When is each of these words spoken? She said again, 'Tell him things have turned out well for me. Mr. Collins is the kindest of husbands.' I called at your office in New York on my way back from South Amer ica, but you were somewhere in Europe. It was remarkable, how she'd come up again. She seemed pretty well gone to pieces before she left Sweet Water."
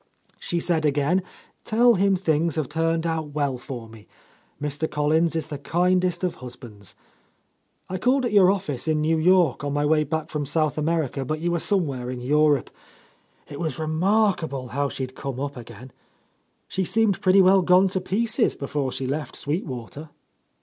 She 0.39 0.59
said 0.59 0.83
again, 0.83 1.21
'Tell 1.63 1.93
him 1.93 2.15
things 2.15 2.55
have 2.55 2.67
turned 2.67 3.05
out 3.05 3.35
well 3.35 3.59
for 3.59 3.87
me. 3.87 4.07
Mr. 4.59 4.89
Collins 4.89 5.35
is 5.35 5.49
the 5.49 5.59
kindest 5.59 6.23
of 6.23 6.33
husbands.' 6.41 6.95
I 7.87 7.99
called 7.99 8.25
at 8.25 8.33
your 8.33 8.49
office 8.49 8.87
in 8.87 8.99
New 8.99 9.19
York 9.19 9.63
on 9.63 9.73
my 9.73 9.85
way 9.85 10.03
back 10.03 10.31
from 10.31 10.43
South 10.47 10.79
Amer 10.79 11.07
ica, 11.07 11.27
but 11.27 11.39
you 11.39 11.51
were 11.51 11.59
somewhere 11.59 12.09
in 12.09 12.19
Europe. 12.19 12.71
It 13.47 13.59
was 13.59 13.77
remarkable, 13.77 14.69
how 14.69 14.89
she'd 14.89 15.13
come 15.13 15.39
up 15.39 15.55
again. 15.55 15.91
She 16.67 16.83
seemed 16.83 17.21
pretty 17.21 17.43
well 17.43 17.61
gone 17.61 17.87
to 17.89 18.01
pieces 18.01 18.55
before 18.55 18.91
she 18.91 19.05
left 19.05 19.35
Sweet 19.35 19.67
Water." 19.67 20.09